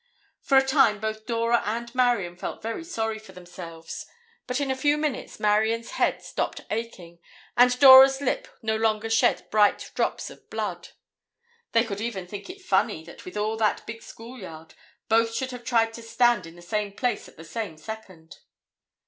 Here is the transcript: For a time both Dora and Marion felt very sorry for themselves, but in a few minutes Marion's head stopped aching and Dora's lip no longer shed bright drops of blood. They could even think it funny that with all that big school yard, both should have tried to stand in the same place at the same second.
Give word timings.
For 0.41 0.57
a 0.57 0.65
time 0.65 0.99
both 0.99 1.27
Dora 1.27 1.61
and 1.63 1.93
Marion 1.93 2.35
felt 2.35 2.63
very 2.63 2.83
sorry 2.83 3.19
for 3.19 3.33
themselves, 3.33 4.07
but 4.47 4.59
in 4.59 4.71
a 4.71 4.75
few 4.75 4.97
minutes 4.97 5.39
Marion's 5.39 5.91
head 5.91 6.23
stopped 6.23 6.61
aching 6.71 7.19
and 7.55 7.79
Dora's 7.79 8.19
lip 8.19 8.47
no 8.63 8.75
longer 8.75 9.11
shed 9.11 9.47
bright 9.51 9.91
drops 9.93 10.31
of 10.31 10.49
blood. 10.49 10.89
They 11.73 11.83
could 11.83 12.01
even 12.01 12.25
think 12.25 12.49
it 12.49 12.63
funny 12.63 13.03
that 13.03 13.25
with 13.25 13.37
all 13.37 13.57
that 13.57 13.85
big 13.85 14.01
school 14.01 14.39
yard, 14.39 14.73
both 15.07 15.35
should 15.35 15.51
have 15.51 15.63
tried 15.63 15.93
to 15.93 16.01
stand 16.01 16.47
in 16.47 16.55
the 16.55 16.63
same 16.63 16.93
place 16.93 17.27
at 17.27 17.37
the 17.37 17.45
same 17.45 17.77
second. 17.77 18.37